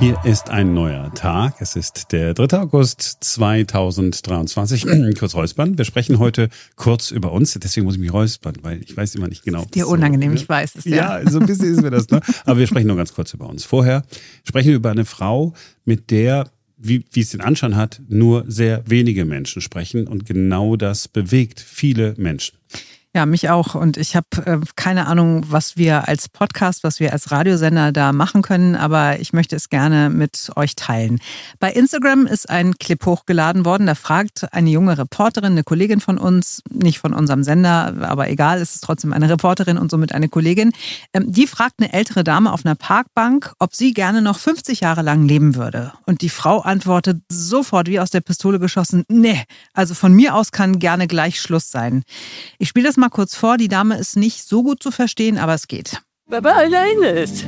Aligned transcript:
Hier 0.00 0.16
ist 0.24 0.48
ein 0.48 0.74
neuer 0.74 1.12
Tag. 1.14 1.56
Es 1.58 1.74
ist 1.74 2.12
der 2.12 2.32
3. 2.32 2.58
August 2.58 3.18
2023. 3.20 4.86
kurz 5.18 5.34
räuspern. 5.34 5.76
Wir 5.76 5.84
sprechen 5.84 6.20
heute 6.20 6.50
kurz 6.76 7.10
über 7.10 7.32
uns. 7.32 7.54
Deswegen 7.54 7.84
muss 7.84 7.96
ich 7.96 8.00
mich 8.00 8.12
räuspern, 8.12 8.54
weil 8.62 8.80
ich 8.80 8.96
weiß 8.96 9.16
immer 9.16 9.26
nicht 9.26 9.42
genau. 9.42 9.62
Ist 9.62 9.74
dir 9.74 9.88
unangenehm, 9.88 10.30
so, 10.30 10.36
ich 10.36 10.48
weiß 10.48 10.76
es. 10.76 10.84
Ja. 10.84 11.20
ja, 11.20 11.28
so 11.28 11.40
ein 11.40 11.46
bisschen 11.46 11.72
ist 11.72 11.82
mir 11.82 11.90
das. 11.90 12.08
Ne? 12.10 12.20
Aber 12.44 12.60
wir 12.60 12.68
sprechen 12.68 12.86
nur 12.86 12.96
ganz 12.96 13.12
kurz 13.12 13.34
über 13.34 13.48
uns. 13.48 13.64
Vorher 13.64 14.04
sprechen 14.44 14.68
wir 14.68 14.76
über 14.76 14.92
eine 14.92 15.04
Frau, 15.04 15.52
mit 15.84 16.12
der 16.12 16.48
wie, 16.76 17.04
wie 17.10 17.20
es 17.20 17.30
den 17.30 17.40
Anschein 17.40 17.74
hat, 17.74 18.00
nur 18.08 18.44
sehr 18.46 18.84
wenige 18.86 19.24
Menschen 19.24 19.60
sprechen. 19.60 20.06
Und 20.06 20.26
genau 20.26 20.76
das 20.76 21.08
bewegt 21.08 21.58
viele 21.58 22.14
Menschen. 22.18 22.56
Ja, 23.18 23.26
mich 23.26 23.50
auch. 23.50 23.74
Und 23.74 23.96
ich 23.96 24.14
habe 24.14 24.28
äh, 24.44 24.60
keine 24.76 25.08
Ahnung, 25.08 25.42
was 25.48 25.76
wir 25.76 26.06
als 26.06 26.28
Podcast, 26.28 26.84
was 26.84 27.00
wir 27.00 27.12
als 27.12 27.32
Radiosender 27.32 27.90
da 27.90 28.12
machen 28.12 28.42
können, 28.42 28.76
aber 28.76 29.18
ich 29.18 29.32
möchte 29.32 29.56
es 29.56 29.70
gerne 29.70 30.08
mit 30.08 30.52
euch 30.54 30.76
teilen. 30.76 31.18
Bei 31.58 31.72
Instagram 31.72 32.28
ist 32.28 32.48
ein 32.48 32.74
Clip 32.78 33.04
hochgeladen 33.04 33.64
worden. 33.64 33.88
Da 33.88 33.96
fragt 33.96 34.54
eine 34.54 34.70
junge 34.70 34.96
Reporterin, 34.96 35.50
eine 35.50 35.64
Kollegin 35.64 35.98
von 35.98 36.16
uns, 36.16 36.62
nicht 36.70 37.00
von 37.00 37.12
unserem 37.12 37.42
Sender, 37.42 37.92
aber 38.02 38.30
egal, 38.30 38.60
es 38.60 38.76
ist 38.76 38.84
trotzdem 38.84 39.12
eine 39.12 39.28
Reporterin 39.28 39.78
und 39.78 39.90
somit 39.90 40.12
eine 40.12 40.28
Kollegin. 40.28 40.70
Ähm, 41.12 41.32
die 41.32 41.48
fragt 41.48 41.80
eine 41.80 41.92
ältere 41.92 42.22
Dame 42.22 42.52
auf 42.52 42.64
einer 42.64 42.76
Parkbank, 42.76 43.52
ob 43.58 43.74
sie 43.74 43.94
gerne 43.94 44.22
noch 44.22 44.38
50 44.38 44.78
Jahre 44.78 45.02
lang 45.02 45.26
leben 45.26 45.56
würde. 45.56 45.92
Und 46.06 46.22
die 46.22 46.28
Frau 46.28 46.60
antwortet 46.60 47.20
sofort 47.28 47.88
wie 47.88 47.98
aus 47.98 48.10
der 48.10 48.20
Pistole 48.20 48.60
geschossen, 48.60 49.02
nee, 49.08 49.42
also 49.72 49.94
von 49.94 50.12
mir 50.12 50.36
aus 50.36 50.52
kann 50.52 50.78
gerne 50.78 51.08
gleich 51.08 51.40
Schluss 51.40 51.72
sein. 51.72 52.04
Ich 52.60 52.68
spiele 52.68 52.86
das 52.86 52.96
mal 52.96 53.07
kurz 53.10 53.34
vor. 53.34 53.56
Die 53.56 53.68
Dame 53.68 53.98
ist 53.98 54.16
nicht 54.16 54.46
so 54.46 54.62
gut 54.62 54.82
zu 54.82 54.90
verstehen, 54.90 55.38
aber 55.38 55.54
es 55.54 55.68
geht. 55.68 56.00
Wenn 56.28 56.42
man 56.42 56.52
alleine 56.52 57.08
ist. 57.20 57.44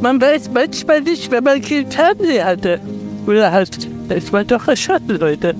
Man 0.00 0.20
weiß 0.20 0.50
manchmal 0.54 1.00
nicht, 1.00 1.30
wenn 1.30 1.42
man 1.42 1.60
kein 1.60 1.90
Fernsehen 1.90 2.44
hatte. 2.44 2.80
Oder 3.26 3.50
hat. 3.50 3.76
Da 4.08 4.14
ist 4.14 4.32
man 4.32 4.46
doch 4.46 4.68
erschossen, 4.68 5.18
Leute. 5.18 5.54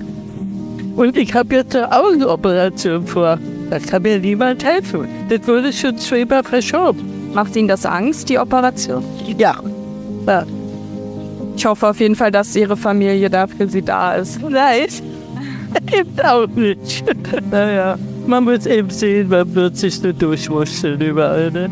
Und 0.95 1.17
ich 1.17 1.33
habe 1.33 1.55
jetzt 1.55 1.75
eine 1.75 1.91
Augenoperation 1.91 3.05
vor. 3.05 3.37
Da 3.69 3.79
kann 3.79 4.01
mir 4.01 4.19
niemand 4.19 4.63
helfen. 4.63 5.07
Das 5.29 5.47
wurde 5.47 5.71
schon 5.71 5.97
zweimal 5.97 6.43
verschoben. 6.43 7.31
Macht 7.33 7.55
Ihnen 7.55 7.67
das 7.67 7.85
Angst, 7.85 8.29
die 8.29 8.39
Operation? 8.39 9.03
Ja. 9.37 9.61
ja. 10.25 10.45
Ich 11.55 11.65
hoffe 11.65 11.89
auf 11.89 11.99
jeden 11.99 12.15
Fall, 12.15 12.31
dass 12.31 12.55
Ihre 12.55 12.77
Familie 12.77 13.29
da 13.29 13.45
für 13.47 13.67
Sie 13.67 13.81
da 13.81 14.13
ist. 14.13 14.41
Nein, 14.41 14.87
eben 15.93 16.19
auch 16.21 16.47
nicht. 16.47 17.03
naja 17.51 17.97
man 18.29 18.43
muss 18.43 18.67
eben 18.67 18.89
sehen, 18.91 19.29
man 19.29 19.53
wird 19.55 19.75
sich 19.75 20.01
nur 20.03 20.13
durchwurschteln 20.13 21.01
überall. 21.01 21.51
Ne? 21.51 21.69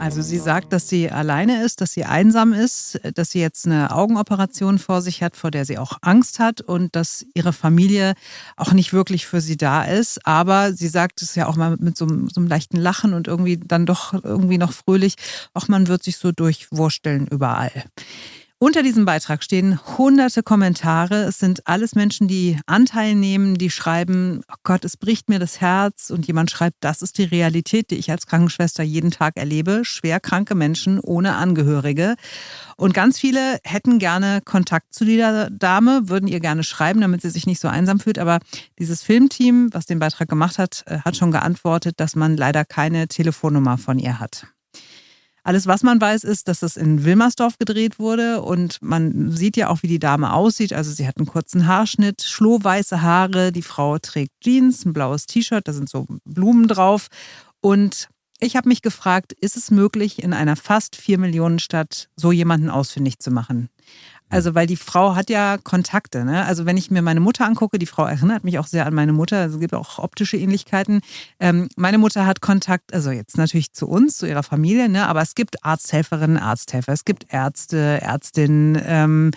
Also 0.00 0.22
sie 0.22 0.38
sagt, 0.38 0.72
dass 0.72 0.88
sie 0.88 1.10
alleine 1.10 1.64
ist, 1.64 1.80
dass 1.80 1.92
sie 1.92 2.04
einsam 2.04 2.52
ist, 2.52 3.00
dass 3.14 3.30
sie 3.30 3.40
jetzt 3.40 3.64
eine 3.66 3.94
Augenoperation 3.94 4.78
vor 4.78 5.00
sich 5.02 5.22
hat, 5.22 5.36
vor 5.36 5.50
der 5.50 5.64
sie 5.64 5.78
auch 5.78 5.98
Angst 6.02 6.40
hat 6.40 6.60
und 6.60 6.96
dass 6.96 7.24
ihre 7.34 7.52
Familie 7.52 8.14
auch 8.56 8.72
nicht 8.72 8.92
wirklich 8.92 9.26
für 9.26 9.40
sie 9.40 9.56
da 9.56 9.84
ist. 9.84 10.26
Aber 10.26 10.72
sie 10.72 10.88
sagt 10.88 11.22
es 11.22 11.36
ja 11.36 11.46
auch 11.46 11.56
mal 11.56 11.76
mit 11.78 11.96
so, 11.96 12.06
so 12.06 12.40
einem 12.40 12.48
leichten 12.48 12.76
Lachen 12.76 13.14
und 13.14 13.28
irgendwie 13.28 13.56
dann 13.56 13.86
doch 13.86 14.12
irgendwie 14.12 14.58
noch 14.58 14.72
fröhlich, 14.72 15.14
auch 15.54 15.68
man 15.68 15.86
wird 15.86 16.02
sich 16.02 16.16
so 16.16 16.32
durchwursteln 16.32 17.28
überall. 17.28 17.84
Unter 18.60 18.82
diesem 18.82 19.04
Beitrag 19.04 19.44
stehen 19.44 19.78
hunderte 19.96 20.42
Kommentare. 20.42 21.22
Es 21.22 21.38
sind 21.38 21.68
alles 21.68 21.94
Menschen, 21.94 22.26
die 22.26 22.58
Anteil 22.66 23.14
nehmen, 23.14 23.54
die 23.54 23.70
schreiben, 23.70 24.40
oh 24.50 24.56
Gott, 24.64 24.84
es 24.84 24.96
bricht 24.96 25.28
mir 25.28 25.38
das 25.38 25.60
Herz. 25.60 26.10
Und 26.10 26.26
jemand 26.26 26.50
schreibt, 26.50 26.78
das 26.80 27.00
ist 27.00 27.18
die 27.18 27.24
Realität, 27.24 27.92
die 27.92 27.94
ich 27.94 28.10
als 28.10 28.26
Krankenschwester 28.26 28.82
jeden 28.82 29.12
Tag 29.12 29.36
erlebe. 29.36 29.84
Schwerkranke 29.84 30.56
Menschen 30.56 30.98
ohne 30.98 31.36
Angehörige. 31.36 32.16
Und 32.76 32.94
ganz 32.94 33.20
viele 33.20 33.60
hätten 33.62 34.00
gerne 34.00 34.40
Kontakt 34.44 34.92
zu 34.92 35.04
dieser 35.04 35.50
Dame, 35.50 36.08
würden 36.08 36.26
ihr 36.26 36.40
gerne 36.40 36.64
schreiben, 36.64 37.00
damit 37.00 37.22
sie 37.22 37.30
sich 37.30 37.46
nicht 37.46 37.60
so 37.60 37.68
einsam 37.68 38.00
fühlt. 38.00 38.18
Aber 38.18 38.40
dieses 38.76 39.04
Filmteam, 39.04 39.68
was 39.72 39.86
den 39.86 40.00
Beitrag 40.00 40.28
gemacht 40.28 40.58
hat, 40.58 40.82
äh, 40.86 40.98
hat 40.98 41.16
schon 41.16 41.30
geantwortet, 41.30 42.00
dass 42.00 42.16
man 42.16 42.36
leider 42.36 42.64
keine 42.64 43.06
Telefonnummer 43.06 43.78
von 43.78 44.00
ihr 44.00 44.18
hat. 44.18 44.48
Alles, 45.48 45.66
was 45.66 45.82
man 45.82 45.98
weiß, 45.98 46.24
ist, 46.24 46.46
dass 46.48 46.60
das 46.60 46.76
in 46.76 47.04
Wilmersdorf 47.04 47.56
gedreht 47.56 47.98
wurde 47.98 48.42
und 48.42 48.82
man 48.82 49.32
sieht 49.32 49.56
ja 49.56 49.70
auch, 49.70 49.82
wie 49.82 49.86
die 49.86 49.98
Dame 49.98 50.34
aussieht. 50.34 50.74
Also 50.74 50.90
sie 50.92 51.08
hat 51.08 51.16
einen 51.16 51.24
kurzen 51.24 51.66
Haarschnitt, 51.66 52.20
schlohweiße 52.20 53.00
Haare, 53.00 53.50
die 53.50 53.62
Frau 53.62 53.96
trägt 53.96 54.32
Jeans, 54.44 54.84
ein 54.84 54.92
blaues 54.92 55.24
T-Shirt, 55.24 55.66
da 55.66 55.72
sind 55.72 55.88
so 55.88 56.06
Blumen 56.26 56.68
drauf 56.68 57.06
und 57.62 58.08
ich 58.40 58.56
habe 58.56 58.68
mich 58.68 58.82
gefragt, 58.82 59.32
ist 59.32 59.56
es 59.56 59.70
möglich, 59.70 60.22
in 60.22 60.34
einer 60.34 60.54
fast 60.54 60.96
vier 60.96 61.16
Millionen 61.16 61.60
Stadt 61.60 62.10
so 62.14 62.30
jemanden 62.30 62.68
ausfindig 62.68 63.18
zu 63.18 63.30
machen? 63.30 63.70
Also, 64.30 64.54
weil 64.54 64.66
die 64.66 64.76
Frau 64.76 65.14
hat 65.14 65.30
ja 65.30 65.58
Kontakte. 65.58 66.24
Ne? 66.24 66.44
Also, 66.44 66.66
wenn 66.66 66.76
ich 66.76 66.90
mir 66.90 67.02
meine 67.02 67.20
Mutter 67.20 67.44
angucke, 67.44 67.78
die 67.78 67.86
Frau 67.86 68.04
erinnert 68.04 68.44
mich 68.44 68.58
auch 68.58 68.66
sehr 68.66 68.86
an 68.86 68.94
meine 68.94 69.12
Mutter. 69.12 69.38
Also, 69.38 69.56
es 69.56 69.60
gibt 69.60 69.74
auch 69.74 69.98
optische 69.98 70.36
Ähnlichkeiten. 70.36 71.00
Ähm, 71.40 71.68
meine 71.76 71.98
Mutter 71.98 72.26
hat 72.26 72.40
Kontakt, 72.40 72.92
also 72.92 73.10
jetzt 73.10 73.36
natürlich 73.36 73.72
zu 73.72 73.88
uns, 73.88 74.18
zu 74.18 74.26
ihrer 74.26 74.42
Familie, 74.42 74.88
ne? 74.88 75.06
aber 75.06 75.22
es 75.22 75.34
gibt 75.34 75.64
Arzthelferinnen, 75.64 76.36
Arzthelfer, 76.36 76.92
es 76.92 77.04
gibt 77.04 77.26
Ärzte, 77.32 78.00
Ärztinnen. 78.00 78.80
Ähm, 78.84 79.30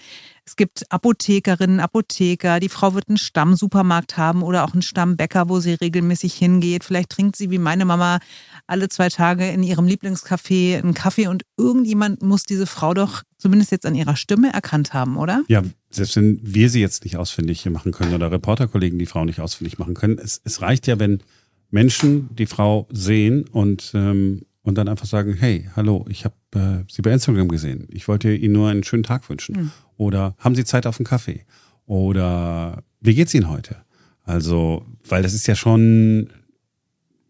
es 0.51 0.57
gibt 0.57 0.91
Apothekerinnen, 0.91 1.79
Apotheker. 1.79 2.59
Die 2.59 2.67
Frau 2.67 2.93
wird 2.93 3.07
einen 3.07 3.15
Stammsupermarkt 3.15 4.17
haben 4.17 4.43
oder 4.43 4.65
auch 4.65 4.73
einen 4.73 4.81
Stammbäcker, 4.81 5.47
wo 5.47 5.61
sie 5.61 5.75
regelmäßig 5.75 6.33
hingeht. 6.33 6.83
Vielleicht 6.83 7.11
trinkt 7.11 7.37
sie 7.37 7.51
wie 7.51 7.57
meine 7.57 7.85
Mama 7.85 8.19
alle 8.67 8.89
zwei 8.89 9.07
Tage 9.07 9.47
in 9.47 9.63
ihrem 9.63 9.87
Lieblingscafé 9.87 10.77
einen 10.77 10.93
Kaffee 10.93 11.27
und 11.27 11.43
irgendjemand 11.55 12.21
muss 12.21 12.43
diese 12.43 12.67
Frau 12.67 12.93
doch 12.93 13.23
zumindest 13.37 13.71
jetzt 13.71 13.85
an 13.85 13.95
ihrer 13.95 14.17
Stimme 14.17 14.51
erkannt 14.51 14.93
haben, 14.93 15.15
oder? 15.15 15.41
Ja, 15.47 15.63
selbst 15.89 16.17
wenn 16.17 16.41
wir 16.43 16.69
sie 16.69 16.81
jetzt 16.81 17.05
nicht 17.05 17.15
ausfindig 17.15 17.65
machen 17.69 17.93
können 17.93 18.13
oder 18.13 18.29
Reporterkollegen 18.29 18.99
die 18.99 19.05
Frau 19.05 19.23
nicht 19.23 19.39
ausfindig 19.39 19.79
machen 19.79 19.93
können, 19.93 20.17
es, 20.17 20.41
es 20.43 20.61
reicht 20.61 20.85
ja, 20.85 20.99
wenn 20.99 21.21
Menschen 21.69 22.27
die 22.35 22.45
Frau 22.45 22.89
sehen 22.91 23.45
und 23.47 23.93
ähm, 23.95 24.41
und 24.63 24.77
dann 24.77 24.87
einfach 24.87 25.05
sagen, 25.05 25.33
hey, 25.33 25.69
hallo, 25.75 26.05
ich 26.09 26.25
habe 26.25 26.35
äh, 26.55 26.91
Sie 26.91 27.01
bei 27.01 27.11
Instagram 27.11 27.47
gesehen. 27.47 27.87
Ich 27.89 28.07
wollte 28.07 28.33
Ihnen 28.33 28.53
nur 28.53 28.69
einen 28.69 28.83
schönen 28.83 29.03
Tag 29.03 29.27
wünschen. 29.29 29.55
Mhm. 29.55 29.71
Oder 29.97 30.35
haben 30.37 30.55
Sie 30.55 30.65
Zeit 30.65 30.85
auf 30.85 30.99
einen 30.99 31.05
Kaffee? 31.05 31.45
Oder 31.85 32.83
wie 32.99 33.15
geht's 33.15 33.33
Ihnen 33.33 33.49
heute? 33.49 33.77
Also, 34.23 34.85
weil 35.07 35.23
das 35.23 35.33
ist 35.33 35.47
ja 35.47 35.55
schon 35.55 36.29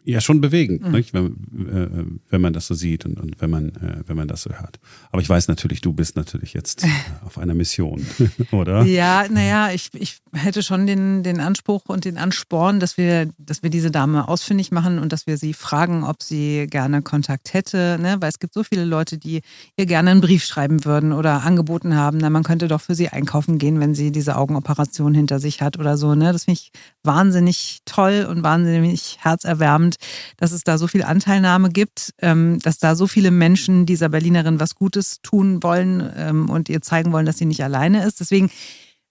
ja 0.04 0.22
schon 0.22 0.42
bewegend, 0.42 0.82
mhm. 0.82 1.06
Wenn, 1.12 1.26
äh, 1.68 2.06
wenn 2.30 2.42
man 2.42 2.54
das 2.54 2.68
so 2.68 2.74
sieht 2.74 3.06
und, 3.06 3.20
und 3.20 3.42
wenn 3.42 3.50
man 3.50 3.70
äh, 3.70 4.04
wenn 4.08 4.16
man 4.16 4.28
das 4.28 4.44
so 4.44 4.50
hört. 4.52 4.80
Aber 5.12 5.22
ich 5.22 5.30
weiß 5.30 5.48
natürlich, 5.48 5.82
du 5.82 5.94
bist 5.94 6.16
natürlich 6.16 6.54
jetzt 6.54 6.84
äh, 6.84 6.88
auf 7.26 7.38
einer 7.38 7.54
Mission, 7.54 8.06
oder? 8.52 8.84
Ja, 8.84 9.26
naja, 9.30 9.72
ich, 9.72 9.90
ich 9.94 10.20
hätte 10.34 10.64
schon 10.64 10.88
den, 10.88 11.24
den 11.24 11.40
Anspruch 11.40 11.84
und 11.88 12.06
den 12.06 12.18
Ansporn, 12.18 12.80
dass 12.80 12.98
wir, 12.98 13.30
dass 13.38 13.64
wir 13.64 13.70
diese 13.70 13.92
Dame 13.92 14.28
ausfindig 14.28 14.72
machen 14.72 15.00
und 15.00 15.12
dass 15.12 15.28
wir 15.28 15.38
sie 15.38 15.54
fragen, 15.54 16.04
ob 16.04 16.24
sie 16.24 16.68
gerne 16.70 17.02
Kontakt 17.02 17.54
hätte, 17.54 17.98
ne? 18.02 18.18
Weil 18.20 18.30
es 18.30 18.40
gibt 18.40 18.54
so 18.54 18.64
viele 18.64 18.86
Leute, 18.86 19.18
die 19.18 19.42
ihr 19.78 19.86
gerne 19.86 20.12
einen 20.12 20.22
Brief 20.22 20.44
schreiben 20.44 20.86
würden 20.86 21.14
oder 21.14 21.44
angeboten 21.44 21.96
haben, 21.96 22.18
na, 22.18 22.30
man 22.30 22.44
könnte 22.44 22.68
doch 22.68 22.82
für 22.82 22.96
sie 22.96 23.10
einkaufen 23.10 23.58
gehen, 23.58 23.80
wenn 23.80 23.96
sie 23.96 24.12
diese 24.12 24.38
Augenoperation 24.38 25.14
hinter 25.14 25.40
sich 25.40 25.62
hat 25.62 25.78
oder 25.78 25.98
so, 25.98 26.16
ne? 26.16 26.32
Das 26.34 26.46
finde 26.46 26.60
ich 26.60 26.72
wahnsinnig 27.04 27.80
toll 27.86 28.28
und 28.30 28.44
wahnsinnig 28.44 29.18
herzerwärmend 29.22 29.91
und 29.92 29.98
dass 30.38 30.52
es 30.52 30.64
da 30.64 30.78
so 30.78 30.88
viel 30.88 31.04
Anteilnahme 31.04 31.70
gibt, 31.70 32.14
ähm, 32.22 32.60
dass 32.60 32.78
da 32.78 32.96
so 32.96 33.08
viele 33.08 33.32
Menschen 33.32 33.86
dieser 33.86 34.10
Berlinerin 34.10 34.60
was 34.60 34.76
Gutes 34.76 35.22
tun 35.22 35.62
wollen 35.64 36.12
ähm, 36.16 36.50
und 36.50 36.70
ihr 36.70 36.82
zeigen 36.82 37.12
wollen, 37.12 37.26
dass 37.26 37.38
sie 37.38 37.46
nicht 37.46 37.64
alleine 37.64 38.06
ist. 38.06 38.20
Deswegen 38.20 38.50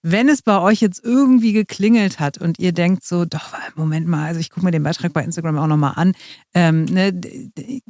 wenn 0.03 0.29
es 0.29 0.41
bei 0.41 0.59
euch 0.59 0.81
jetzt 0.81 1.03
irgendwie 1.03 1.53
geklingelt 1.53 2.19
hat 2.19 2.39
und 2.39 2.57
ihr 2.57 2.71
denkt 2.71 3.03
so, 3.03 3.25
doch, 3.25 3.53
Moment 3.75 4.07
mal, 4.07 4.25
also 4.25 4.39
ich 4.39 4.49
gucke 4.49 4.65
mir 4.65 4.71
den 4.71 4.81
Beitrag 4.81 5.13
bei 5.13 5.23
Instagram 5.23 5.57
auch 5.59 5.67
nochmal 5.67 5.93
an, 5.95 6.13
ähm, 6.55 6.85
ne, 6.85 7.13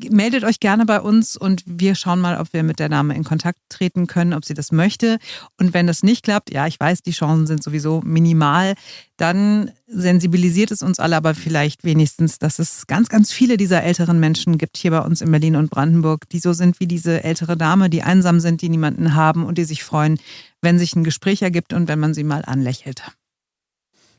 meldet 0.10 0.44
euch 0.44 0.60
gerne 0.60 0.86
bei 0.86 1.00
uns 1.00 1.38
und 1.38 1.64
wir 1.66 1.96
schauen 1.96 2.20
mal, 2.20 2.38
ob 2.38 2.52
wir 2.52 2.64
mit 2.64 2.80
der 2.80 2.90
Dame 2.90 3.16
in 3.16 3.24
Kontakt 3.24 3.60
treten 3.70 4.08
können, 4.08 4.34
ob 4.34 4.44
sie 4.44 4.54
das 4.54 4.74
möchte. 4.74 5.20
Und 5.58 5.74
wenn 5.74 5.88
das 5.88 6.04
nicht 6.04 6.24
klappt, 6.24 6.52
ja, 6.52 6.68
ich 6.68 6.80
weiß, 6.80 7.02
die 7.02 7.12
Chancen 7.12 7.48
sind 7.48 7.64
sowieso 7.64 8.02
minimal, 8.04 8.74
dann 9.16 9.72
sensibilisiert 9.92 10.72
es 10.72 10.82
uns 10.82 11.00
alle 11.00 11.18
aber 11.18 11.36
vielleicht 11.36 11.84
wenigstens, 11.84 12.40
dass 12.40 12.60
es 12.60 12.88
ganz, 12.88 13.10
ganz 13.10 13.32
viele 13.32 13.58
dieser 13.58 13.84
älteren 13.84 14.20
Menschen 14.20 14.58
gibt 14.58 14.78
hier 14.78 14.92
bei 14.92 15.02
uns 15.02 15.22
in 15.22 15.32
Berlin 15.32 15.56
und 15.56 15.70
Brandenburg, 15.70 16.30
die 16.30 16.40
so 16.40 16.54
sind 16.54 16.80
wie 16.80 16.88
diese 16.88 17.24
ältere 17.24 17.58
Dame, 17.58 17.90
die 17.90 18.02
einsam 18.02 18.40
sind, 18.40 18.62
die 18.62 18.70
niemanden 18.70 19.16
haben 19.16 19.46
und 19.46 19.58
die 19.58 19.66
sich 19.66 19.84
freuen, 19.84 20.20
wenn 20.62 20.80
sich 20.80 20.96
ein 20.96 21.04
Gespräch 21.04 21.42
ergibt 21.42 21.74
und 21.74 21.88
wenn 21.88 22.00
man 22.00 22.14
sie 22.14 22.24
mal 22.24 22.44
anlächelt. 22.46 23.04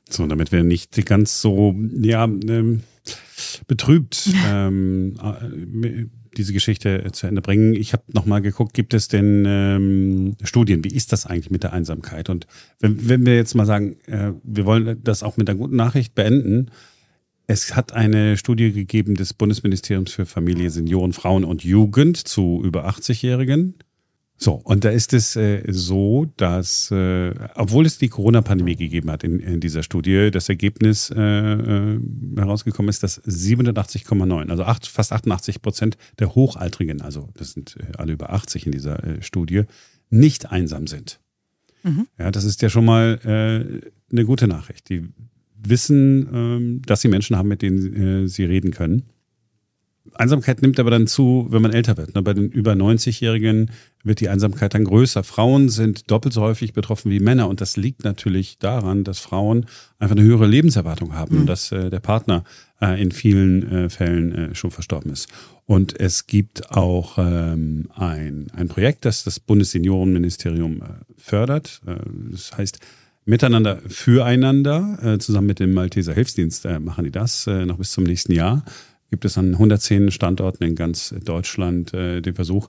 So, 0.09 0.27
damit 0.27 0.53
wir 0.53 0.63
nicht 0.63 1.07
ganz 1.07 1.41
so, 1.41 1.75
ja, 2.01 2.25
ähm, 2.25 2.83
betrübt 3.67 4.31
ähm, 4.47 5.15
äh, 5.83 6.07
diese 6.37 6.53
Geschichte 6.53 7.11
zu 7.13 7.27
Ende 7.27 7.43
bringen. 7.43 7.75
Ich 7.75 7.93
habe 7.93 8.03
nochmal 8.13 8.41
geguckt, 8.41 8.75
gibt 8.75 8.95
es 8.95 9.09
denn 9.09 9.45
ähm, 9.47 10.37
Studien? 10.43 10.85
Wie 10.85 10.95
ist 10.95 11.13
das 11.13 11.27
eigentlich 11.27 11.51
mit 11.51 11.63
der 11.63 11.73
Einsamkeit? 11.73 12.29
Und 12.31 12.47
wenn, 12.81 13.09
wenn 13.09 13.27
wir 13.27 13.37
jetzt 13.37 13.55
mal 13.55 13.67
sagen, 13.67 13.97
äh, 14.07 14.33
wir 14.43 14.67
wollen 14.67 15.03
das 15.03 15.23
auch 15.23 15.37
mit 15.37 15.49
einer 15.49 15.59
guten 15.59 15.77
Nachricht 15.77 16.15
beenden. 16.15 16.71
Es 17.47 17.75
hat 17.77 17.93
eine 17.93 18.37
Studie 18.37 18.73
gegeben 18.73 19.15
des 19.15 19.35
Bundesministeriums 19.35 20.13
für 20.13 20.27
Familie, 20.27 20.71
Senioren, 20.71 21.13
Frauen 21.13 21.45
und 21.45 21.65
Jugend 21.65 22.17
zu 22.17 22.63
über 22.65 22.89
80-Jährigen. 22.89 23.75
So, 24.43 24.55
und 24.55 24.85
da 24.85 24.91
ist 24.91 25.13
es 25.13 25.37
äh, 25.37 25.63
so, 25.69 26.27
dass, 26.37 26.91
äh, 26.91 27.33
obwohl 27.55 27.87
es 27.87 27.99
die 27.99 28.09
Corona-Pandemie 28.09 28.75
gegeben 28.75 29.09
hat 29.09 29.23
in, 29.23 29.39
in, 29.39 29.61
dieser 29.61 29.85
Studie, 29.85 30.33
das 30.33 30.49
Ergebnis 30.49 31.11
äh, 31.11 31.21
äh 31.21 32.01
herausgekommen 32.35 32.89
ist, 32.89 33.05
dass 33.05 33.23
87,9, 33.23 34.51
also 34.51 34.65
acht, 34.65 34.89
fast 34.89 35.13
88 35.13 35.63
Prozent 35.63 35.97
der 36.19 36.35
Hochaltrigen, 36.35 37.03
also 37.03 37.29
das 37.35 37.53
sind 37.53 37.77
äh, 37.79 37.97
alle 37.99 38.15
über 38.15 38.33
80 38.33 38.67
in 38.67 38.73
dieser 38.73 39.05
äh, 39.05 39.23
Studie, 39.23 39.63
nicht 40.11 40.51
einsam 40.51 40.89
sind. 40.89 41.21
Mhm. 41.85 42.09
Ja, 42.19 42.33
das 42.33 42.43
ist 42.43 42.63
ja 42.63 42.69
schon 42.69 42.85
mal 42.85 43.21
eine 43.25 44.25
gute 44.25 44.49
Nachricht. 44.49 44.89
Die 44.89 45.09
wissen, 45.57 46.29
ähm, 46.33 46.83
dass 46.85 47.01
sie 47.01 47.09
Menschen 47.09 47.37
haben, 47.37 47.49
mit 47.49 47.63
denen 47.63 48.27
sie 48.27 48.45
reden 48.45 48.73
können. 48.73 49.05
Einsamkeit 50.15 50.63
nimmt 50.63 50.81
aber 50.81 50.91
dann 50.91 51.07
zu, 51.07 51.47
wenn 51.51 51.63
man 51.63 51.73
älter 51.73 51.97
wird. 51.97 52.15
Ne? 52.15 52.23
Bei 52.23 52.35
den 52.35 52.51
über 52.51 52.73
90-Jährigen 52.73 53.71
wird 54.03 54.21
die 54.21 54.29
Einsamkeit 54.29 54.75
dann 54.75 54.85
größer. 54.85 55.23
Frauen 55.23 55.69
sind 55.69 56.11
doppelt 56.11 56.35
so 56.35 56.43
häufig 56.43 56.73
betroffen 56.73 57.11
wie 57.11 57.21
Männer. 57.21 57.49
Und 57.49 57.61
das 57.61 57.77
liegt 57.77 58.05
natürlich 58.05 58.59
daran, 58.59 59.05
dass 59.05 59.21
Frauen 59.21 59.67
einfach 59.99 60.17
eine 60.17 60.25
höhere 60.25 60.47
Lebenserwartung 60.47 61.15
haben, 61.15 61.43
mhm. 61.43 61.47
dass 61.47 61.71
äh, 61.71 61.89
der 61.89 62.01
Partner 62.01 62.43
äh, 62.81 63.01
in 63.01 63.13
vielen 63.13 63.71
äh, 63.71 63.89
Fällen 63.91 64.55
schon 64.55 64.73
verstorben 64.73 65.13
ist. 65.13 65.29
Und 65.67 65.99
es 65.99 66.27
gibt 66.27 66.71
auch 66.73 67.19
ähm, 67.19 67.89
ein, 67.95 68.49
ein 68.55 68.69
Projekt, 68.69 69.05
das 69.05 69.23
das 69.23 69.39
Bundesseniorenministerium 69.39 70.83
fördert. 71.17 71.81
Das 72.31 72.57
heißt, 72.57 72.81
Miteinander 73.25 73.79
füreinander, 73.87 75.17
zusammen 75.21 75.47
mit 75.47 75.61
dem 75.61 75.73
Malteser 75.75 76.13
Hilfsdienst 76.13 76.67
machen 76.81 77.05
die 77.05 77.13
das 77.13 77.47
noch 77.47 77.79
bis 77.79 77.93
zum 77.93 78.03
nächsten 78.03 78.33
Jahr 78.33 78.65
gibt 79.13 79.27
es 79.27 79.37
an 79.37 79.53
110 79.53 80.11
Standorten 80.11 80.65
in 80.65 80.75
ganz 80.75 81.15
Deutschland 81.23 81.93
äh, 81.93 82.23
den 82.23 82.35
Versuch, 82.35 82.69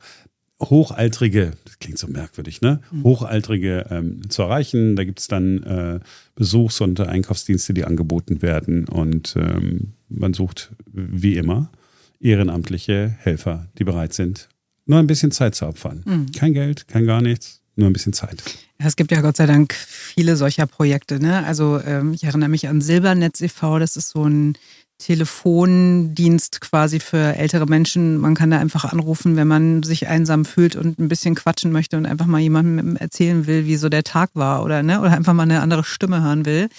Hochaltrige, 0.60 1.54
das 1.64 1.80
klingt 1.80 1.98
so 1.98 2.08
merkwürdig, 2.08 2.60
ne? 2.60 2.82
Mhm. 2.92 3.04
Hochaltrige 3.06 3.86
ähm, 3.90 4.30
zu 4.30 4.42
erreichen. 4.42 4.98
Da 4.98 5.06
gibt 5.06 5.22
es 5.22 5.30
dann 5.30 5.64
äh, 5.64 6.00
Besuchs- 6.36 6.82
und 6.82 7.00
Einkaufsdienste, 7.00 7.74
die 7.74 7.86
angeboten 7.86 8.42
werden. 8.42 8.90
Und 8.90 9.36
ähm, 9.38 9.94
man 10.10 10.34
sucht 10.34 10.74
wie 10.92 11.38
immer 11.38 11.72
ehrenamtliche 12.20 13.16
Helfer, 13.20 13.68
die 13.80 13.86
bereit 13.86 14.14
sind, 14.14 14.50
nur 14.86 15.00
ein 15.00 15.08
bisschen 15.08 15.32
Zeit 15.32 15.56
zu 15.56 15.66
opfern. 15.66 16.04
Mhm. 16.06 16.32
Kein 16.34 16.54
Geld, 16.54 16.90
kein 16.90 17.06
gar 17.06 17.22
nichts, 17.22 17.62
nur 17.76 17.90
ein 17.90 17.94
bisschen 17.94 18.14
Zeit. 18.14 18.44
Es 18.78 18.96
gibt 18.96 19.12
ja 19.12 19.22
Gott 19.22 19.38
sei 19.38 19.46
Dank 19.46 19.74
viele 19.74 20.36
solcher 20.36 20.68
Projekte. 20.68 21.20
Ne? 21.20 21.46
Also 21.46 21.80
ähm, 21.80 22.14
ich 22.14 22.24
erinnere 22.24 22.50
mich 22.50 22.68
an 22.68 22.82
Silbernetz 22.82 23.42
e.V., 23.42 23.80
das 23.80 23.96
ist 23.96 24.10
so 24.10 24.26
ein 24.28 24.58
Telefondienst 25.00 26.62
quasi 26.62 27.00
für 27.00 27.36
ältere 27.36 27.66
Menschen. 27.66 28.18
Man 28.18 28.36
kann 28.36 28.52
da 28.52 28.60
einfach 28.60 28.86
anrufen, 28.86 29.36
wenn 29.36 29.48
man 29.48 29.84
sich 29.84 30.08
einsam 30.08 30.46
fühlt 30.46 30.76
und 30.76 31.00
ein 31.00 31.10
bisschen 31.10 31.36
quatschen 31.36 31.72
möchte 31.72 31.98
und 31.98 32.06
einfach 32.06 32.26
mal 32.26 32.40
jemandem 32.40 32.96
erzählen 32.96 33.48
will, 33.48 33.66
wie 33.66 33.76
so 33.76 33.90
der 33.90 34.04
Tag 34.04 34.30
war 34.34 34.64
oder, 34.64 34.84
ne, 34.84 35.02
oder 35.02 35.12
einfach 35.12 35.34
mal 35.34 35.44
eine 35.44 35.62
andere 35.62 35.84
Stimme 35.84 36.22
hören 36.22 36.46
will. 36.46 36.70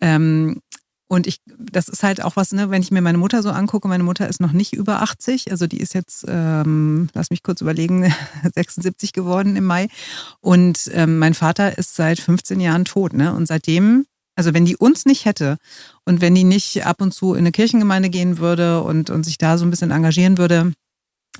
Ähm, 0.00 0.60
und 1.08 1.26
ich, 1.26 1.40
das 1.46 1.88
ist 1.88 2.02
halt 2.02 2.22
auch 2.22 2.36
was, 2.36 2.52
ne, 2.52 2.70
wenn 2.70 2.82
ich 2.82 2.90
mir 2.90 3.02
meine 3.02 3.18
Mutter 3.18 3.42
so 3.42 3.50
angucke, 3.50 3.88
meine 3.88 4.04
Mutter 4.04 4.28
ist 4.28 4.40
noch 4.40 4.52
nicht 4.52 4.72
über 4.72 5.02
80, 5.02 5.50
also 5.50 5.66
die 5.66 5.80
ist 5.80 5.94
jetzt, 5.94 6.24
ähm, 6.28 7.08
lass 7.12 7.30
mich 7.30 7.42
kurz 7.42 7.60
überlegen, 7.60 8.12
76 8.54 9.12
geworden 9.12 9.56
im 9.56 9.64
Mai. 9.64 9.88
Und 10.40 10.90
ähm, 10.92 11.18
mein 11.18 11.34
Vater 11.34 11.76
ist 11.78 11.94
seit 11.94 12.18
15 12.20 12.60
Jahren 12.60 12.84
tot, 12.84 13.12
ne? 13.12 13.34
Und 13.34 13.46
seitdem 13.46 14.06
also 14.36 14.52
wenn 14.52 14.64
die 14.64 14.76
uns 14.76 15.04
nicht 15.04 15.26
hätte 15.26 15.58
und 16.04 16.20
wenn 16.20 16.34
die 16.34 16.44
nicht 16.44 16.84
ab 16.84 17.00
und 17.00 17.12
zu 17.12 17.34
in 17.34 17.40
eine 17.40 17.52
Kirchengemeinde 17.52 18.10
gehen 18.10 18.38
würde 18.38 18.82
und, 18.82 19.10
und 19.10 19.24
sich 19.24 19.38
da 19.38 19.58
so 19.58 19.64
ein 19.64 19.70
bisschen 19.70 19.92
engagieren 19.92 20.38
würde, 20.38 20.72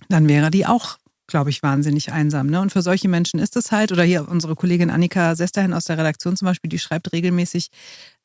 dann 0.08 0.28
wäre 0.28 0.50
die 0.50 0.66
auch, 0.66 0.98
glaube 1.26 1.50
ich, 1.50 1.62
wahnsinnig 1.62 2.12
einsam. 2.12 2.48
Ne? 2.48 2.60
Und 2.60 2.70
für 2.70 2.82
solche 2.82 3.08
Menschen 3.08 3.40
ist 3.40 3.56
es 3.56 3.72
halt, 3.72 3.92
oder 3.92 4.02
hier 4.02 4.28
unsere 4.28 4.54
Kollegin 4.54 4.90
Annika 4.90 5.34
Sesterhin 5.36 5.72
aus 5.72 5.84
der 5.84 5.98
Redaktion 5.98 6.36
zum 6.36 6.46
Beispiel, 6.46 6.68
die 6.68 6.78
schreibt 6.78 7.12
regelmäßig 7.12 7.68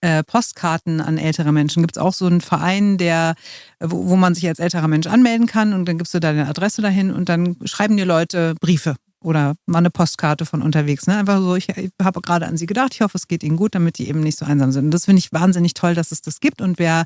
äh, 0.02 0.24
Postkarten 0.24 1.02
an 1.02 1.18
ältere 1.18 1.52
Menschen. 1.52 1.84
Gibt 1.84 1.98
es 1.98 2.02
auch 2.02 2.14
so 2.14 2.26
einen 2.26 2.42
Verein, 2.42 2.98
der, 2.98 3.36
wo, 3.80 4.10
wo 4.10 4.16
man 4.16 4.36
sich 4.36 4.48
als 4.48 4.60
älterer 4.60 4.88
Mensch 4.88 5.08
anmelden 5.08 5.48
kann 5.48 5.74
und 5.74 5.86
dann 5.86 5.98
gibst 5.98 6.14
du 6.14 6.20
deine 6.20 6.48
Adresse 6.48 6.82
dahin 6.82 7.12
und 7.12 7.30
dann 7.30 7.58
schreiben 7.66 7.98
dir 7.98 8.06
Leute 8.06 8.56
Briefe 8.60 8.96
oder 9.22 9.56
mal 9.66 9.80
eine 9.80 9.90
Postkarte 9.90 10.46
von 10.46 10.62
unterwegs. 10.62 11.08
Ne? 11.08 11.18
Einfach 11.18 11.40
so, 11.40 11.56
ich, 11.56 11.70
ich 11.70 11.92
habe 12.02 12.22
gerade 12.22 12.48
an 12.48 12.58
Sie 12.58 12.66
gedacht, 12.66 12.94
ich 12.94 13.02
hoffe, 13.02 13.18
es 13.18 13.28
geht 13.28 13.44
Ihnen 13.44 13.58
gut, 13.58 13.76
damit 13.76 13.98
die 13.98 14.08
eben 14.08 14.22
nicht 14.22 14.38
so 14.38 14.46
einsam 14.46 14.72
sind. 14.72 14.86
Und 14.86 14.92
das 14.92 15.06
finde 15.06 15.20
ich 15.20 15.34
wahnsinnig 15.34 15.74
toll, 15.74 15.94
dass 15.94 16.12
es 16.12 16.22
das 16.22 16.40
gibt. 16.40 16.62
Und 16.62 16.80
wer 16.80 17.06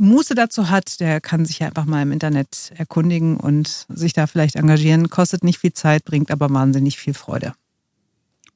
Muße 0.00 0.34
dazu 0.34 0.70
hat, 0.70 1.00
der 1.00 1.20
kann 1.20 1.44
sich 1.44 1.60
ja 1.60 1.68
einfach 1.68 1.84
mal 1.84 2.02
im 2.02 2.12
Internet 2.12 2.72
erkundigen 2.76 3.36
und 3.36 3.86
sich 3.88 4.12
da 4.12 4.26
vielleicht 4.26 4.56
engagieren. 4.56 5.10
Kostet 5.10 5.44
nicht 5.44 5.58
viel 5.58 5.72
Zeit, 5.72 6.04
bringt 6.04 6.30
aber 6.30 6.50
wahnsinnig 6.50 6.98
viel 6.98 7.14
Freude. 7.14 7.54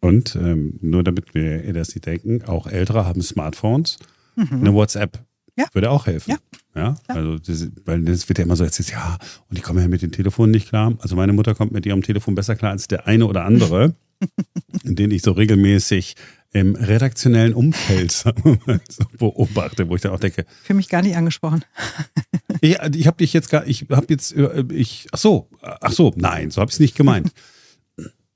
Und 0.00 0.36
ähm, 0.36 0.78
nur 0.82 1.02
damit 1.02 1.34
wir 1.34 1.72
das 1.72 1.94
nicht 1.94 2.06
denken, 2.06 2.44
auch 2.44 2.66
Ältere 2.66 3.06
haben 3.06 3.22
Smartphones, 3.22 3.98
mhm. 4.36 4.48
eine 4.52 4.74
WhatsApp 4.74 5.24
ja. 5.56 5.66
Würde 5.72 5.90
auch 5.90 6.06
helfen. 6.06 6.32
Ja. 6.32 6.38
ja? 6.74 6.96
Also, 7.06 7.38
das, 7.38 7.68
weil 7.84 8.02
das 8.02 8.28
wird 8.28 8.38
ja 8.38 8.44
immer 8.44 8.56
so 8.56 8.64
jetzt, 8.64 8.90
ja, 8.90 9.18
und 9.48 9.56
die 9.56 9.62
kommen 9.62 9.80
ja 9.80 9.88
mit 9.88 10.02
dem 10.02 10.10
Telefon 10.10 10.50
nicht 10.50 10.68
klar. 10.68 10.94
Also, 10.98 11.14
meine 11.16 11.32
Mutter 11.32 11.54
kommt 11.54 11.72
mit 11.72 11.86
ihrem 11.86 12.02
Telefon 12.02 12.34
besser 12.34 12.56
klar 12.56 12.72
als 12.72 12.88
der 12.88 13.06
eine 13.06 13.26
oder 13.26 13.44
andere, 13.44 13.94
den 14.82 15.10
ich 15.10 15.22
so 15.22 15.32
regelmäßig 15.32 16.16
im 16.54 16.76
redaktionellen 16.76 17.52
Umfeld 17.52 18.12
so 18.88 19.04
beobachte, 19.18 19.88
wo 19.88 19.96
ich 19.96 20.02
dann 20.02 20.12
auch 20.12 20.20
denke. 20.20 20.46
Für 20.62 20.72
mich 20.72 20.88
gar 20.88 21.02
nicht 21.02 21.16
angesprochen. 21.16 21.64
ich 22.60 22.78
ich 22.94 23.06
habe 23.06 23.16
dich 23.18 23.32
jetzt 23.32 23.50
gar, 23.50 23.66
ich 23.66 23.86
habe 23.90 24.06
jetzt, 24.08 24.34
äh, 24.34 24.64
ich, 24.70 25.08
ach 25.10 25.18
so, 25.18 25.48
ach 25.60 25.92
so, 25.92 26.14
nein, 26.16 26.50
so 26.50 26.60
habe 26.60 26.70
ich 26.70 26.76
es 26.76 26.80
nicht 26.80 26.96
gemeint. 26.96 27.32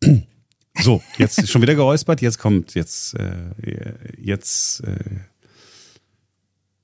So, 0.80 1.02
jetzt 1.16 1.38
ist 1.38 1.50
schon 1.50 1.60
wieder 1.60 1.74
geräuspert, 1.74 2.20
jetzt 2.20 2.38
kommt, 2.38 2.76
jetzt, 2.76 3.14
äh, 3.14 3.50
jetzt, 4.16 4.84
äh, 4.84 4.94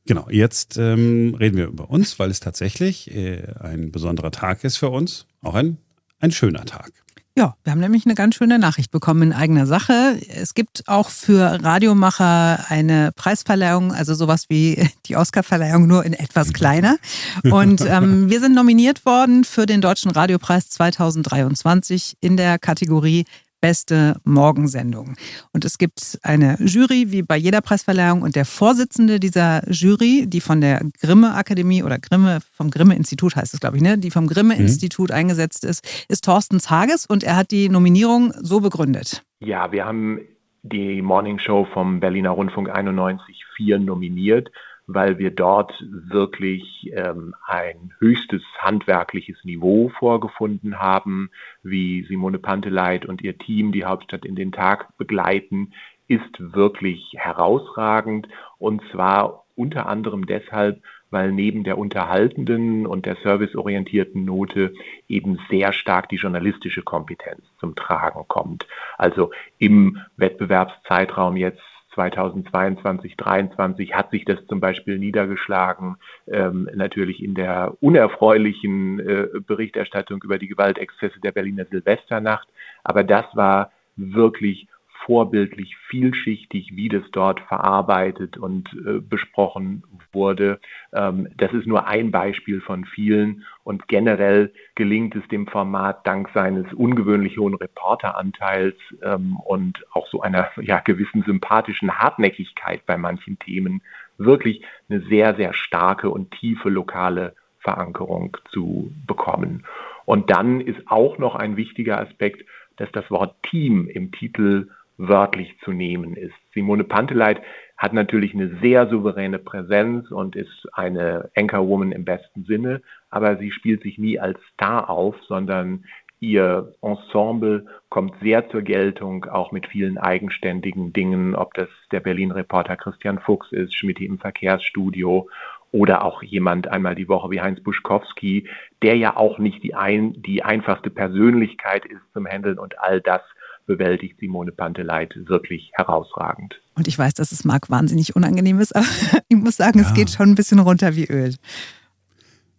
Genau, 0.04 0.28
jetzt 0.28 0.76
ähm, 0.78 1.36
reden 1.36 1.56
wir 1.56 1.66
über 1.66 1.88
uns, 1.90 2.18
weil 2.18 2.28
es 2.28 2.40
tatsächlich 2.40 3.14
äh, 3.14 3.54
ein 3.60 3.92
besonderer 3.92 4.32
Tag 4.32 4.64
ist 4.64 4.78
für 4.78 4.90
uns. 4.90 5.26
Auch 5.42 5.54
ein, 5.54 5.78
ein 6.18 6.32
schöner 6.32 6.64
Tag. 6.64 7.03
Ja, 7.36 7.56
wir 7.64 7.72
haben 7.72 7.80
nämlich 7.80 8.06
eine 8.06 8.14
ganz 8.14 8.36
schöne 8.36 8.60
Nachricht 8.60 8.92
bekommen 8.92 9.22
in 9.22 9.32
eigener 9.32 9.66
Sache. 9.66 10.20
Es 10.28 10.54
gibt 10.54 10.84
auch 10.86 11.08
für 11.08 11.64
Radiomacher 11.64 12.66
eine 12.68 13.10
Preisverleihung, 13.10 13.92
also 13.92 14.14
sowas 14.14 14.44
wie 14.48 14.88
die 15.06 15.16
Oscarverleihung, 15.16 15.88
nur 15.88 16.04
in 16.04 16.12
etwas 16.12 16.52
kleiner. 16.52 16.96
Und 17.42 17.80
ähm, 17.80 18.30
wir 18.30 18.38
sind 18.38 18.54
nominiert 18.54 19.04
worden 19.04 19.42
für 19.42 19.66
den 19.66 19.80
Deutschen 19.80 20.12
Radiopreis 20.12 20.68
2023 20.70 22.18
in 22.20 22.36
der 22.36 22.60
Kategorie 22.60 23.24
beste 23.64 24.20
Morgensendung. 24.24 25.14
Und 25.54 25.64
es 25.64 25.78
gibt 25.78 26.18
eine 26.22 26.58
Jury, 26.60 27.10
wie 27.12 27.22
bei 27.22 27.38
jeder 27.38 27.62
Preisverleihung, 27.62 28.20
und 28.20 28.36
der 28.36 28.44
Vorsitzende 28.44 29.18
dieser 29.18 29.62
Jury, 29.72 30.26
die 30.26 30.42
von 30.42 30.60
der 30.60 30.82
Grimme 31.00 31.34
Akademie 31.34 31.82
oder 31.82 31.98
Grimme, 31.98 32.40
vom 32.52 32.68
Grimme 32.68 32.94
Institut 32.94 33.36
heißt 33.36 33.54
es, 33.54 33.60
glaube 33.60 33.78
ich, 33.78 33.82
ne, 33.82 33.96
die 33.96 34.10
vom 34.10 34.26
Grimme 34.26 34.54
mhm. 34.54 34.60
Institut 34.60 35.08
mhm. 35.08 35.16
eingesetzt 35.16 35.64
ist, 35.64 36.04
ist 36.10 36.26
Thorsten 36.26 36.60
Zages 36.60 37.06
und 37.06 37.24
er 37.24 37.36
hat 37.36 37.52
die 37.52 37.70
Nominierung 37.70 38.34
so 38.38 38.60
begründet. 38.60 39.24
Ja, 39.40 39.72
wir 39.72 39.86
haben 39.86 40.20
die 40.62 41.00
Morning 41.00 41.38
Show 41.38 41.66
vom 41.72 42.00
Berliner 42.00 42.32
Rundfunk 42.32 42.68
91.4 42.68 43.78
nominiert 43.78 44.50
weil 44.86 45.18
wir 45.18 45.30
dort 45.30 45.72
wirklich 45.88 46.90
ähm, 46.92 47.34
ein 47.46 47.92
höchstes 47.98 48.42
handwerkliches 48.58 49.44
Niveau 49.44 49.90
vorgefunden 49.98 50.78
haben, 50.78 51.30
wie 51.62 52.04
Simone 52.04 52.38
Panteleit 52.38 53.06
und 53.06 53.22
ihr 53.22 53.38
Team 53.38 53.72
die 53.72 53.84
Hauptstadt 53.84 54.24
in 54.24 54.36
den 54.36 54.52
Tag 54.52 54.96
begleiten, 54.98 55.72
ist 56.06 56.38
wirklich 56.38 57.14
herausragend 57.16 58.28
und 58.58 58.82
zwar 58.90 59.44
unter 59.56 59.86
anderem 59.86 60.26
deshalb, 60.26 60.82
weil 61.10 61.32
neben 61.32 61.62
der 61.62 61.78
unterhaltenden 61.78 62.86
und 62.86 63.06
der 63.06 63.16
serviceorientierten 63.22 64.24
Note 64.24 64.74
eben 65.08 65.38
sehr 65.48 65.72
stark 65.72 66.08
die 66.08 66.16
journalistische 66.16 66.82
Kompetenz 66.82 67.44
zum 67.60 67.76
Tragen 67.76 68.24
kommt. 68.26 68.66
Also 68.98 69.30
im 69.58 69.98
Wettbewerbszeitraum 70.16 71.36
jetzt 71.36 71.62
2022, 71.94 73.16
2023 73.16 73.94
hat 73.94 74.10
sich 74.10 74.24
das 74.24 74.44
zum 74.46 74.60
Beispiel 74.60 74.98
niedergeschlagen, 74.98 75.96
ähm, 76.26 76.68
natürlich 76.74 77.22
in 77.22 77.34
der 77.34 77.74
unerfreulichen 77.80 79.00
äh, 79.00 79.28
Berichterstattung 79.46 80.22
über 80.22 80.38
die 80.38 80.48
Gewaltexzesse 80.48 81.20
der 81.20 81.32
Berliner 81.32 81.64
Silvesternacht. 81.66 82.48
Aber 82.82 83.04
das 83.04 83.24
war 83.34 83.70
wirklich 83.96 84.68
vorbildlich 85.04 85.76
vielschichtig, 85.88 86.70
wie 86.74 86.88
das 86.88 87.02
dort 87.12 87.40
verarbeitet 87.40 88.38
und 88.38 88.72
äh, 88.86 89.00
besprochen 89.00 89.82
wurde. 90.12 90.60
Ähm, 90.92 91.28
das 91.36 91.52
ist 91.52 91.66
nur 91.66 91.86
ein 91.86 92.10
Beispiel 92.10 92.60
von 92.60 92.84
vielen 92.86 93.44
und 93.64 93.86
generell 93.88 94.52
gelingt 94.74 95.14
es 95.14 95.26
dem 95.28 95.46
Format 95.46 96.06
dank 96.06 96.30
seines 96.32 96.72
ungewöhnlich 96.72 97.38
hohen 97.38 97.54
Reporteranteils 97.54 98.76
ähm, 99.02 99.36
und 99.36 99.84
auch 99.92 100.06
so 100.08 100.22
einer 100.22 100.48
ja, 100.60 100.80
gewissen 100.80 101.22
sympathischen 101.22 101.98
Hartnäckigkeit 101.98 102.86
bei 102.86 102.96
manchen 102.96 103.38
Themen 103.38 103.82
wirklich 104.16 104.62
eine 104.88 105.00
sehr, 105.02 105.34
sehr 105.34 105.52
starke 105.52 106.08
und 106.08 106.30
tiefe 106.30 106.70
lokale 106.70 107.34
Verankerung 107.58 108.36
zu 108.52 108.92
bekommen. 109.06 109.64
Und 110.06 110.30
dann 110.30 110.60
ist 110.60 110.80
auch 110.86 111.18
noch 111.18 111.34
ein 111.34 111.56
wichtiger 111.56 112.00
Aspekt, 112.00 112.44
dass 112.76 112.90
das 112.92 113.10
Wort 113.10 113.34
Team 113.42 113.88
im 113.88 114.12
Titel 114.12 114.68
wörtlich 114.96 115.58
zu 115.64 115.72
nehmen 115.72 116.14
ist. 116.16 116.34
Simone 116.52 116.84
Panteleit 116.84 117.40
hat 117.76 117.92
natürlich 117.92 118.34
eine 118.34 118.56
sehr 118.62 118.88
souveräne 118.88 119.38
Präsenz 119.38 120.10
und 120.10 120.36
ist 120.36 120.68
eine 120.72 121.30
Anchorwoman 121.36 121.92
im 121.92 122.04
besten 122.04 122.44
Sinne, 122.44 122.82
aber 123.10 123.36
sie 123.36 123.50
spielt 123.50 123.82
sich 123.82 123.98
nie 123.98 124.18
als 124.18 124.38
Star 124.52 124.88
auf, 124.88 125.16
sondern 125.26 125.84
ihr 126.20 126.72
Ensemble 126.80 127.66
kommt 127.90 128.14
sehr 128.22 128.48
zur 128.48 128.62
Geltung, 128.62 129.26
auch 129.26 129.52
mit 129.52 129.66
vielen 129.66 129.98
eigenständigen 129.98 130.92
Dingen, 130.92 131.34
ob 131.34 131.54
das 131.54 131.68
der 131.90 132.00
Berlin-Reporter 132.00 132.76
Christian 132.76 133.18
Fuchs 133.18 133.52
ist, 133.52 133.74
Schmidt 133.74 134.00
im 134.00 134.18
Verkehrsstudio 134.18 135.28
oder 135.72 136.04
auch 136.04 136.22
jemand 136.22 136.68
einmal 136.68 136.94
die 136.94 137.08
Woche 137.08 137.30
wie 137.30 137.40
Heinz 137.40 137.60
Buschkowski, 137.60 138.48
der 138.82 138.96
ja 138.96 139.16
auch 139.16 139.38
nicht 139.38 139.62
die, 139.64 139.74
ein, 139.74 140.22
die 140.22 140.44
einfachste 140.44 140.88
Persönlichkeit 140.88 141.84
ist 141.84 142.02
zum 142.12 142.26
Handeln 142.26 142.60
und 142.60 142.78
all 142.78 143.00
das 143.00 143.22
bewältigt 143.66 144.18
Simone 144.20 144.52
Panteleit 144.52 145.14
wirklich 145.16 145.70
herausragend. 145.74 146.60
Und 146.74 146.88
ich 146.88 146.98
weiß, 146.98 147.14
dass 147.14 147.32
es 147.32 147.44
Marc 147.44 147.70
wahnsinnig 147.70 148.16
unangenehm 148.16 148.60
ist, 148.60 148.74
aber 148.74 148.86
ich 149.28 149.36
muss 149.36 149.56
sagen, 149.56 149.80
ja. 149.80 149.86
es 149.86 149.94
geht 149.94 150.10
schon 150.10 150.30
ein 150.30 150.34
bisschen 150.34 150.58
runter 150.58 150.96
wie 150.96 151.06
Öl. 151.06 151.34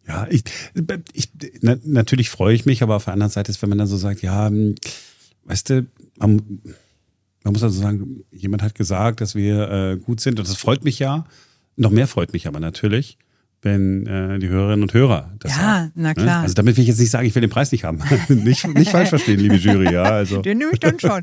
Ja, 0.07 0.27
ich, 0.29 0.43
ich 1.13 1.29
na, 1.61 1.75
natürlich 1.83 2.29
freue 2.29 2.53
ich 2.53 2.65
mich, 2.65 2.83
aber 2.83 2.95
auf 2.95 3.05
der 3.05 3.13
anderen 3.13 3.31
Seite 3.31 3.51
ist, 3.51 3.61
wenn 3.61 3.69
man 3.69 3.79
dann 3.79 3.87
so 3.87 3.97
sagt, 3.97 4.21
ja, 4.21 4.47
hm, 4.47 4.75
weißt 5.45 5.69
du, 5.69 5.87
man, 6.17 6.61
man 7.43 7.53
muss 7.53 7.63
also 7.63 7.81
sagen, 7.81 8.23
jemand 8.31 8.61
hat 8.61 8.75
gesagt, 8.75 9.21
dass 9.21 9.35
wir 9.35 9.69
äh, 9.69 9.97
gut 9.97 10.19
sind 10.19 10.39
und 10.39 10.47
das 10.47 10.57
freut 10.57 10.83
mich 10.83 10.99
ja. 10.99 11.25
Noch 11.75 11.91
mehr 11.91 12.07
freut 12.07 12.33
mich 12.33 12.47
aber 12.47 12.59
natürlich, 12.59 13.17
wenn 13.65 14.05
äh, 14.05 14.39
die 14.39 14.47
Hörerinnen 14.47 14.83
und 14.83 14.93
Hörer 14.93 15.31
das 15.39 15.51
Ja, 15.51 15.57
sagen, 15.57 15.91
na 15.95 16.09
ne? 16.09 16.13
klar. 16.13 16.41
Also 16.43 16.53
damit 16.53 16.77
will 16.77 16.83
ich 16.83 16.87
jetzt 16.87 16.99
nicht 16.99 17.09
sagen, 17.09 17.27
ich 17.27 17.35
will 17.35 17.41
den 17.41 17.49
Preis 17.49 17.71
nicht 17.71 17.83
haben. 17.83 17.99
nicht, 18.29 18.67
nicht 18.67 18.91
falsch 18.91 19.09
verstehen, 19.09 19.39
liebe 19.39 19.55
Jury, 19.55 19.91
ja. 19.91 20.03
Also. 20.03 20.41
Den 20.41 20.59
nehme 20.59 20.71
ich 20.71 20.79
dann 20.79 20.99
schon. 20.99 21.21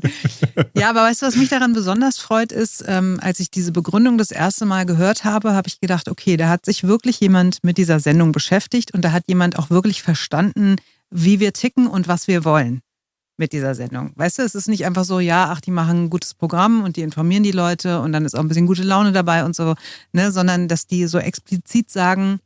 Ja, 0.77 0.89
aber 0.89 1.01
weißt 1.01 1.21
du, 1.21 1.25
was 1.25 1.35
mich 1.35 1.49
daran 1.49 1.73
besonders 1.73 2.19
freut, 2.19 2.51
ist, 2.51 2.83
ähm, 2.87 3.17
als 3.21 3.39
ich 3.39 3.49
diese 3.49 3.71
Begründung 3.71 4.17
das 4.17 4.31
erste 4.31 4.65
Mal 4.65 4.85
gehört 4.85 5.23
habe, 5.23 5.53
habe 5.53 5.67
ich 5.67 5.79
gedacht, 5.79 6.09
okay, 6.09 6.37
da 6.37 6.49
hat 6.49 6.65
sich 6.65 6.83
wirklich 6.83 7.19
jemand 7.19 7.63
mit 7.63 7.77
dieser 7.77 7.99
Sendung 7.99 8.33
beschäftigt 8.33 8.93
und 8.93 9.03
da 9.03 9.11
hat 9.11 9.23
jemand 9.27 9.57
auch 9.57 9.69
wirklich 9.69 10.03
verstanden, 10.03 10.75
wie 11.09 11.39
wir 11.39 11.53
ticken 11.53 11.87
und 11.87 12.07
was 12.07 12.27
wir 12.27 12.43
wollen 12.43 12.81
mit 13.43 13.51
dieser 13.51 13.75
Sendung. 13.75 14.13
Weißt 14.15 14.39
du, 14.39 14.43
es 14.43 14.55
ist 14.55 14.69
nicht 14.69 14.85
einfach 14.85 15.03
so, 15.03 15.19
ja, 15.19 15.49
ach, 15.51 15.59
die 15.59 15.69
machen 15.69 16.05
ein 16.05 16.09
gutes 16.09 16.33
Programm 16.33 16.81
und 16.81 16.95
die 16.95 17.01
informieren 17.01 17.43
die 17.43 17.51
Leute 17.51 17.99
und 17.99 18.13
dann 18.13 18.23
ist 18.23 18.35
auch 18.35 18.39
ein 18.39 18.47
bisschen 18.47 18.67
gute 18.67 18.83
Laune 18.83 19.11
dabei 19.11 19.43
und 19.43 19.53
so, 19.53 19.75
ne, 20.13 20.31
sondern 20.31 20.69
dass 20.69 20.87
die 20.87 21.07
so 21.07 21.19
explizit 21.19 21.91
sagen, 21.91 22.39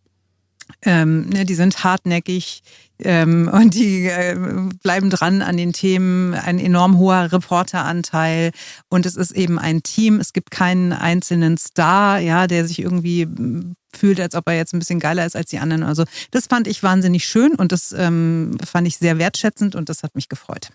ähm, 0.82 1.30
ne, 1.30 1.46
die 1.46 1.54
sind 1.54 1.84
hartnäckig 1.84 2.63
ähm, 2.98 3.48
und 3.54 3.75
die 3.75 4.08
äh, 4.08 4.36
bleiben 4.82 5.12
dran 5.12 5.44
an 5.44 5.56
den 5.56 5.72
Themen, 5.72 6.34
ein 6.34 6.58
enorm 6.58 6.98
hoher 6.98 7.32
Reporteranteil 7.32 8.50
und 8.89 9.06
es 9.06 9.16
ist 9.16 9.34
eben 9.34 9.60
ein 9.60 9.84
Team, 9.84 10.20
es 10.20 10.34
gibt 10.34 10.50
keinen 10.50 10.94
einzelnen 10.94 11.60
Star, 11.60 12.18
ja, 12.18 12.48
der 12.48 12.68
sich 12.68 12.80
irgendwie 12.80 13.27
fühlt, 13.94 14.20
als 14.20 14.34
ob 14.34 14.48
er 14.48 14.56
jetzt 14.56 14.74
ein 14.74 14.80
bisschen 14.80 15.00
geiler 15.00 15.27
ist 15.27 15.36
als 15.36 15.51
die 15.51 15.60
anderen. 15.60 15.84
Also 15.84 16.06
das 16.32 16.48
fand 16.48 16.68
ich 16.68 16.82
wahnsinnig 16.82 17.25
schön 17.25 17.54
und 17.54 17.72
das 17.72 17.94
ähm, 17.96 18.58
fand 18.66 18.88
ich 18.88 18.98
sehr 18.98 19.20
wertschätzend 19.20 19.75
und 19.75 19.89
das 19.89 20.01
hat 20.01 20.16
mich 20.16 20.27
gefreut. 20.27 20.70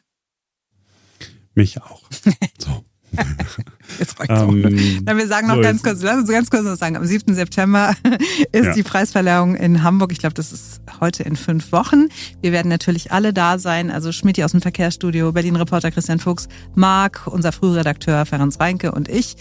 Mich 1.55 1.81
auch. 1.83 2.03
So. 2.59 2.85
Jetzt 3.99 4.19
reicht's 4.19 4.41
ähm, 4.41 5.05
Dann 5.05 5.19
wir 5.19 5.27
sagen 5.27 5.49
noch 5.49 5.57
so 5.57 5.61
ganz 5.61 5.83
kurz, 5.83 6.03
lass 6.03 6.17
uns 6.17 6.31
ganz 6.31 6.51
kurz 6.51 6.65
noch 6.65 6.77
sagen, 6.77 6.97
am 6.97 7.05
7. 7.05 7.35
September 7.35 7.95
ist 8.53 8.65
ja. 8.65 8.75
die 8.75 8.83
Preisverleihung 8.83 9.55
in 9.55 9.83
Hamburg. 9.83 10.13
Ich 10.13 10.19
glaube, 10.19 10.35
das 10.35 10.53
ist 10.53 10.81
heute 11.01 11.23
in 11.23 11.37
fünf 11.37 11.73
Wochen. 11.73 12.09
Wir 12.41 12.53
werden 12.53 12.69
natürlich 12.69 13.13
alle 13.13 13.33
da 13.33 13.59
sein. 13.59 13.91
Also 13.91 14.13
Schmidt 14.13 14.43
aus 14.43 14.53
dem 14.53 14.63
Verkehrsstudio, 14.63 15.33
Berlin-Reporter 15.33 15.91
Christian 15.91 16.19
Fuchs, 16.19 16.49
Marc, 16.75 17.27
unser 17.27 17.53
Frühredakteur 17.53 18.25
Ferenc 18.25 18.59
Reinke 18.59 18.93
und 18.93 19.09
ich. 19.09 19.37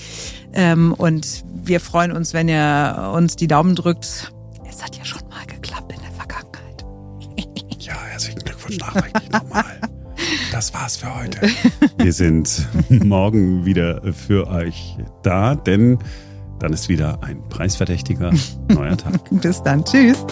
Ähm, 0.53 0.93
und 0.93 1.43
wir 1.63 1.79
freuen 1.79 2.11
uns, 2.11 2.33
wenn 2.33 2.49
ihr 2.49 3.11
uns 3.15 3.35
die 3.35 3.47
Daumen 3.47 3.75
drückt. 3.75 4.33
Es 4.69 4.83
hat 4.83 4.97
ja 4.97 5.05
schon 5.05 5.21
mal 5.29 5.45
geklappt 5.45 5.93
in 5.93 6.01
der 6.01 6.11
Vergangenheit. 6.11 6.85
Ja, 7.79 7.95
herzlichen 8.09 8.39
Glückwunsch 8.39 8.77
nachträglich 8.77 9.31
nochmal. 9.31 9.65
Das 10.51 10.73
war's 10.73 10.97
für 10.97 11.15
heute. 11.15 11.39
Wir 11.97 12.13
sind 12.13 12.67
morgen 12.89 13.65
wieder 13.65 14.01
für 14.13 14.47
euch 14.47 14.97
da, 15.23 15.55
denn 15.55 15.99
dann 16.59 16.73
ist 16.73 16.89
wieder 16.89 17.23
ein 17.23 17.41
preisverdächtiger 17.49 18.31
neuer 18.67 18.97
Tag. 18.97 19.19
Bis 19.31 19.63
dann. 19.63 19.83
Tschüss. 19.83 20.23